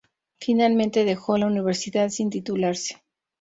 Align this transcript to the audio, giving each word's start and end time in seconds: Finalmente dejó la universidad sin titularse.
Finalmente 0.39 1.05
dejó 1.05 1.37
la 1.37 1.45
universidad 1.45 2.09
sin 2.09 2.31
titularse. 2.31 3.03